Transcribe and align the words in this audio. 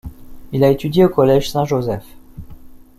Il 0.51 0.63
a 0.63 0.69
étudié 0.71 1.05
au 1.05 1.09
Collège 1.09 1.51
Saint-Joseph. 1.51 2.05